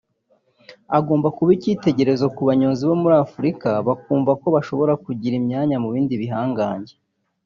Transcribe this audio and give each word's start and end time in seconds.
Agomba 0.97 1.27
kuba 1.37 1.49
icyitegererezo 1.57 2.25
ku 2.35 2.41
banyonzi 2.49 2.83
bo 2.89 2.95
muri 3.01 3.15
Afurika 3.25 3.67
bakumva 3.87 4.31
ko 4.41 4.47
bashobora 4.55 4.93
kugira 5.03 5.33
imyanya 5.41 5.75
mu 5.83 5.89
bindi 5.93 6.15
bihangange 6.21 6.93